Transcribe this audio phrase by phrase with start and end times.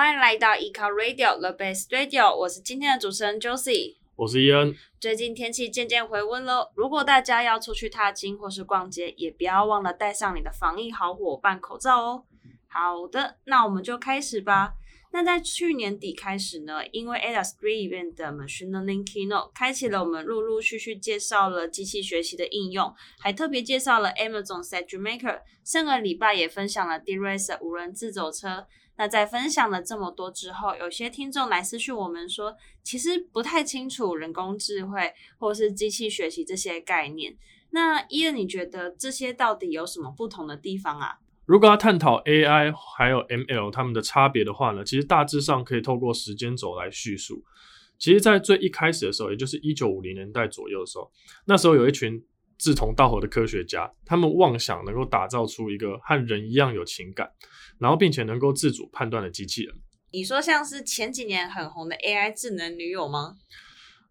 [0.00, 4.74] 欢迎来到 eCar Radio The Best Radio，我是今天的主持人 Josie，我是伊恩。
[4.98, 12.24] 最近天气渐渐回温喽，如果大家要出去踏青或是逛街，也不要忘了带上你的防疫好伙伴口罩哦。
[12.66, 14.72] 好的，那我们就开始吧。
[15.12, 25.42] 那在去年底开始呢，因为 ADAS 3 Event 的 Machine Learning Keynote 开启了我们陆陆续续介绍了机器学习的应用，还特别介绍了 Amazon SageMaker。
[25.62, 28.66] 上个礼拜也分享了 D-Racer 无人自走车。
[29.00, 37.34] 那在分享了这么多之后，有些听众来私讯我们说，其实不太清楚人工智慧或是机器学习这些概念。
[37.70, 41.16] 那伊恩，你觉得这些到底有什么不同的地方啊？
[41.46, 47.42] 如果要探讨 AI 还有 ML 它们的差别的话呢，其实大致上可以透过时间轴来叙述。
[47.98, 51.10] 其实，在最一开始的时候，也就是一九五零年代左右的时候，
[51.46, 52.22] 那时候有一群
[52.60, 57.30] 志同道合的科学家，他们妄想能够打造出一个和人一样有情感，
[57.78, 59.74] 然后并且能够自主判断的机器人。
[60.12, 63.36] 你说像是前几年很红的 AI 智能女友吗？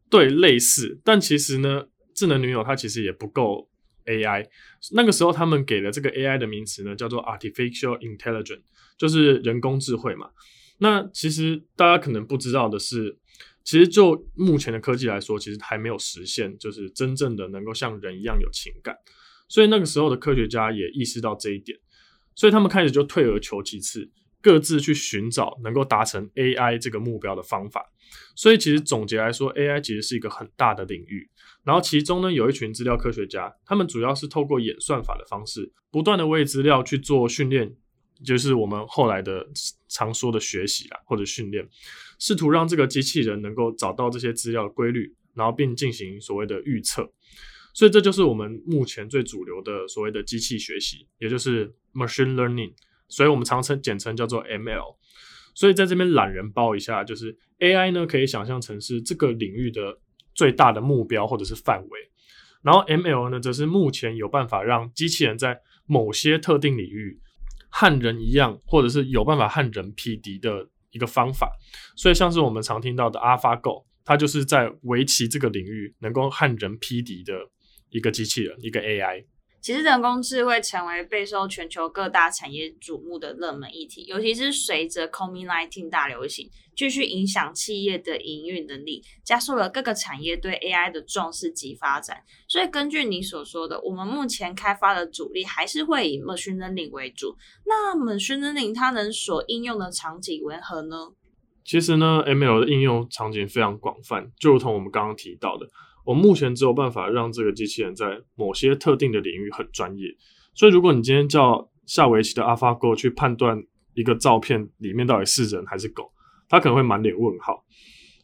[0.10, 1.00] 对，类似。
[1.06, 3.70] 但其实呢，智能女友它其实也不够。
[4.06, 4.48] AI
[4.94, 8.64] 那个时候，他们给了这个 AI 的名词呢，叫做 Artificial Intelligence，
[8.98, 10.32] 就是人工智慧嘛。
[10.80, 13.18] 那其实大家可能不知道的是，
[13.64, 18.96] 其实就目前的科技来说，其实还没有实现，就是真正的能够像人一样有情感。
[19.48, 21.78] 所以那个时候的科学家也意识到这一点，
[22.36, 24.10] 所以他们开始就退而求其次，
[24.42, 27.92] 各自去寻找能够达成 AI 这个目标的方法。
[28.36, 31.30] 所以其实总结来说，AI 其实是一个很大的领域。
[31.64, 37.76] 然后其中呢，有一群资料科学家，他们主要是透过演算法的方式，不断的为资料去做训练，
[38.24, 39.48] 就是我们后来的
[39.88, 41.68] 常说的学习啊，或者训练，
[42.20, 47.12] 试图让这个机器人能够找到这些资料的规律，然后并进行所谓的预测。
[47.74, 52.74] 所以这就是我们目前最主流的所谓的机器学习，也就是 machine learning，
[53.08, 54.98] 所以我们常称简称叫做 ML。
[55.54, 60.00] 所以在这边懒人包一下，就是 AI 呢，可以想象成是这个领域的。
[60.36, 62.00] 最大的目标或者是范围，
[62.62, 67.20] 然后 ML 呢，则是目前有办法让机器人在某些特定领域
[67.70, 71.50] 和人一样，或者是有办法和人匹敌的一个方法。
[71.96, 77.34] 所以，像是我们常听到的 AlphaGo，它就是在围棋这个领域能够和人匹敌的
[77.90, 79.26] 一个机器人，一个 AI。
[79.62, 92.24] 其实人工智慧成为备受全球各大产业瞩目的热门议题，尤其是随着 COVID-19 大流行继续影响企业的营运能力，加速了各个产业对 AI 的重视及发展。
[92.48, 97.36] 所以根据你所说的，我们目前开发的主力还是会以 Machine Learning 为主。
[97.66, 101.10] 那 Machine Learning 它能所应用的场景为何呢？
[101.66, 105.68] 其实呢，ML 的应用场景非常广泛，就如同我们刚刚提到的。
[106.10, 110.08] 我目前只有办法让这个机器人在某些特定的领域很专业，
[110.56, 116.12] 所以如果你今天叫下围棋的 AlphaGo 去判断一个照片里面到底是人还是狗，
[116.48, 117.64] 它可能会满脸问号。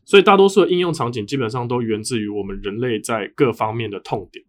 [0.04, 4.44] 所以大多数的应用场景基本上都源自于我们人类在各方面的痛点，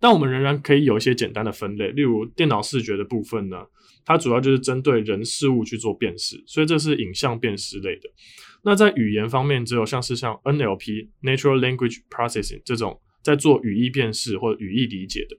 [0.00, 3.58] 但我们仍然可以有一些简单的分类，例如电脑视觉的部分呢，
[4.06, 8.08] 它主要就是针对人事物去做辨识，所以这是影像辨识类的。
[8.66, 15.36] 那在语言方面，只有像是像 NLP（Natural Language Processing） 这种在做语义辨识或者语义理解的，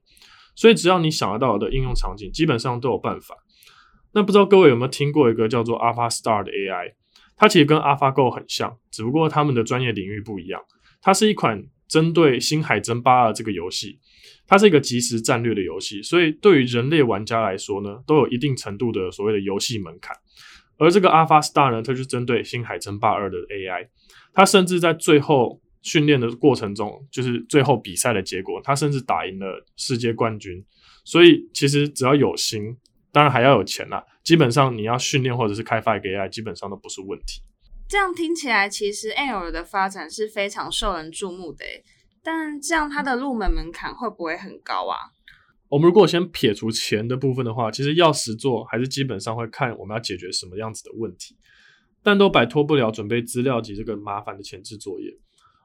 [0.56, 3.36] 所以只要你想得到的应用场景，基本上都有办法。
[4.14, 6.94] 那不知道各位有没有听过一个叫做 AlphaStar 的 AI？
[7.36, 10.62] 它其实跟 AlphaGo 很像，只不过他们的专业领域不一样。
[11.02, 14.00] 它是一款针对《星海争霸二》这个游戏，
[14.48, 20.16] 它是一个即时战略的游戏，所以对于人类玩家来说呢，都有一定程度的所谓的游戏门槛。
[20.78, 23.88] 而这个 AlphaStar 呢，它就是针对《星海争霸二》的 AI，
[24.34, 30.64] 它甚至在最后训练的过程中，就是最后比赛的结果，它甚至打赢了世界冠军。
[31.04, 32.78] 所以其实只要有心，
[33.12, 34.04] 当然还要有钱啦。
[34.24, 37.42] 基本上你要训练或者是开发一个 AI，基本上都不是问题。
[37.88, 41.64] 这样听起来，其实 ML 的发展是非常受人注目的，
[42.22, 45.16] 但这样它的入门门槛会不会很高啊？
[45.70, 51.36] 我们如果先撇除钱的部分的话，其实要实做还是基本上会看我们要解决什么样子的问题，
[52.02, 55.14] 但都摆脱不了准备资料及这个麻烦的前置作业。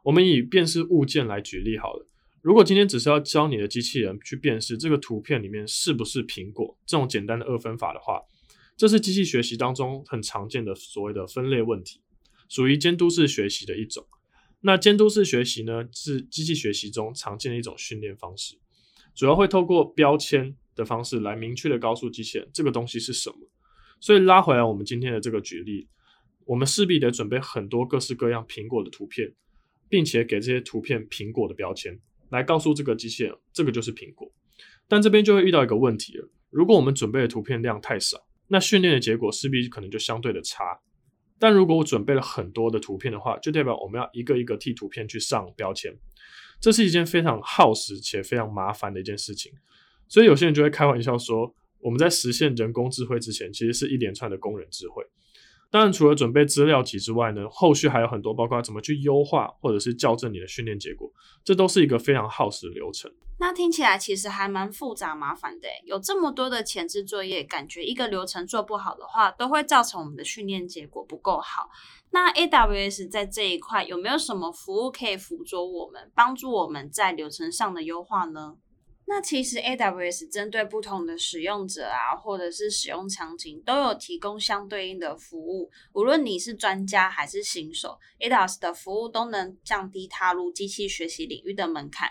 [0.03, 2.07] 我们以辨识物件来举例好了，
[2.41, 8.21] 如果今天只是要教你的机器人去辨识这个图片里面是不是苹果这种简单的二分法的话，
[8.77, 12.01] 这是机器学习当中很常见的所谓的分类问题，
[12.49, 14.05] 属于监督式学习的一种。
[14.63, 18.57] 那监督式学习呢，是机器学习中常见的一种训练方式。
[19.15, 23.37] 主要会透过标签的方式来明确的告诉机器人这个东西是什么，
[24.01, 25.89] 所以拉回来我们今天的这个举例，
[26.45, 29.33] 我们势必得准备很多各式各样苹果的图片，
[29.89, 31.99] 并且给这些图片苹果的标签，
[32.31, 34.33] 来告诉这个机器人这个就是苹果。
[34.89, 38.19] 但这边就会遇到一个问题了，如果我们准备的图片量太少，
[38.49, 40.81] 那训练的结果势必可能就相对的差。
[41.39, 45.93] 但如果我准备了很多的图片的话，就代表我们要一个一个替图片去上标签，
[46.63, 49.53] 这是一件非常耗时且非常麻烦的一件事情。
[50.09, 55.05] 所以有些人就会开玩笑说，我们在实现人工智慧之前，其实是一连串的工人智慧。
[55.73, 61.11] 当然，除了准备资料集之外呢，后续还有很多，包括怎么去优化或者是校正你的训练结果，
[61.43, 63.11] 这都是一个非常耗时的流程。
[63.41, 71.71] 那听起来其实还蛮复杂麻烦的，有这么多的前置作业，感觉一个流程做不好的话，都会造成我们的训练结果不够好。
[72.11, 78.57] 那 AWS 在这一块有没有什么服务可以辅佐我们，帮助我们在流程上的优化呢？
[79.15, 85.71] 那其实 AWS 针对不同的使用者啊，或者是使用场景，都有提供相对应的服务。
[85.93, 92.09] 无论你是专家还是新手，AWS 的服务都能降低踏入机器学习领域的门槛。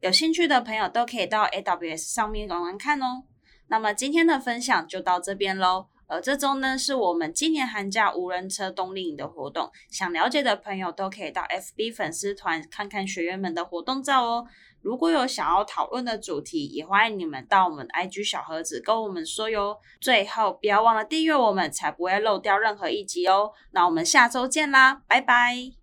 [0.00, 3.22] 有兴趣的朋友都可以到 AWS 上面玩玩看哦。
[3.68, 5.86] 那么今天的分享就到这边喽。
[6.10, 14.46] 而这周呢，是我们今年寒假无人车冬令营的活动，想了解的朋友都可以到 FB 粉丝团看看学员们的活动照哦。
[14.82, 19.76] 如果有想要讨论的主题，也欢迎你们到我们 IG 小盒子跟我们说哟。
[20.00, 23.52] 最后，不要忘了订阅我们，才不会漏掉任何一集哦。
[23.70, 25.79] 那我们下周见啦，拜拜。